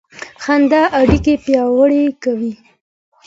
[0.43, 2.53] خندا اړیکې پیاوړې کوي.